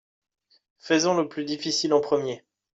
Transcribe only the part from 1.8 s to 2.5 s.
en premier.